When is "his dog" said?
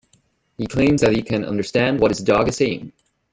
2.09-2.47